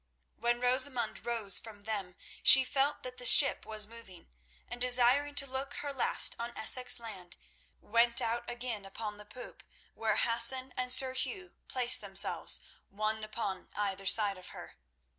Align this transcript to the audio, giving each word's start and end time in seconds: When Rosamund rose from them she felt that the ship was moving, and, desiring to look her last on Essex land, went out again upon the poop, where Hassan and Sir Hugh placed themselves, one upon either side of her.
When 0.35 0.59
Rosamund 0.59 1.27
rose 1.27 1.59
from 1.59 1.83
them 1.83 2.15
she 2.41 2.63
felt 2.63 3.03
that 3.03 3.17
the 3.17 3.25
ship 3.27 3.67
was 3.67 3.85
moving, 3.85 4.29
and, 4.67 4.81
desiring 4.81 5.35
to 5.35 5.45
look 5.45 5.75
her 5.75 5.93
last 5.93 6.35
on 6.39 6.53
Essex 6.57 6.99
land, 6.99 7.37
went 7.79 8.19
out 8.19 8.49
again 8.49 8.83
upon 8.83 9.17
the 9.17 9.25
poop, 9.27 9.61
where 9.93 10.15
Hassan 10.17 10.73
and 10.75 10.91
Sir 10.91 11.13
Hugh 11.13 11.53
placed 11.67 12.01
themselves, 12.01 12.61
one 12.89 13.23
upon 13.23 13.69
either 13.75 14.07
side 14.07 14.39
of 14.39 14.47
her. 14.47 14.75